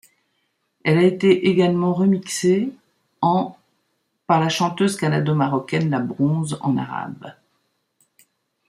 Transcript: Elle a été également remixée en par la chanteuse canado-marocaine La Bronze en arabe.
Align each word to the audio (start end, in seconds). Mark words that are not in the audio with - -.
Elle 0.83 0.97
a 0.97 1.03
été 1.03 1.45
également 1.49 1.93
remixée 1.93 2.71
en 3.21 3.55
par 4.25 4.39
la 4.39 4.49
chanteuse 4.49 4.95
canado-marocaine 4.97 5.91
La 5.91 5.99
Bronze 5.99 6.57
en 6.61 6.75
arabe. 6.75 7.31